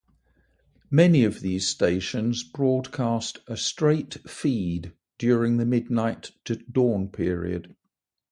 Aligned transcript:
Many 0.89 1.25
of 1.25 1.41
these 1.41 1.67
stations 1.67 2.41
broadcast 2.41 3.37
a 3.45 3.55
straight 3.55 4.15
feed 4.27 4.93
during 5.19 5.57
the 5.57 5.65
midnight 5.67 6.31
to 6.45 6.55
dawn 6.55 7.07
period. 7.09 7.75